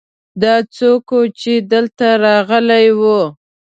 دا 0.41 0.55
څوک 0.75 1.07
ؤ 1.17 1.19
چې 1.39 1.53
دلته 1.71 2.07
راغلی 2.23 2.85
ؤ 3.15 3.17